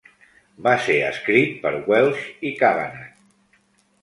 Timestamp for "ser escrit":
0.85-1.53